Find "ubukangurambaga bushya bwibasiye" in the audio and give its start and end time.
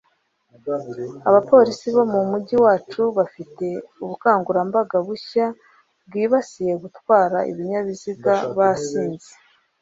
4.03-6.73